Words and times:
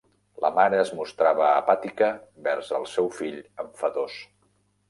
La 0.43 0.49
mare 0.53 0.79
es 0.83 0.91
mostrava 0.99 1.43
apàtica 1.57 2.09
vers 2.49 2.75
el 2.81 2.89
seu 2.97 3.13
fill 3.19 3.39
enfadós. 3.67 4.19